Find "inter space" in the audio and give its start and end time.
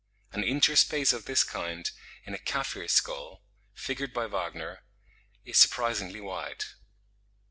0.43-1.13